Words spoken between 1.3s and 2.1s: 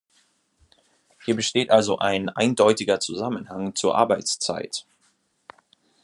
besteht also